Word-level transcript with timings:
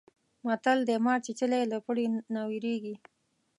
متل 0.45 0.79
دی: 0.87 0.95
مار 1.05 1.19
چیچلی 1.25 1.63
له 1.71 1.77
پړي 1.85 2.05
نه 2.33 2.41
وېرېږي. 2.49 2.95